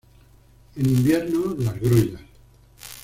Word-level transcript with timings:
En 0.77 0.89
invierno 0.89 1.55
las 1.59 1.79
grullas. 1.79 2.21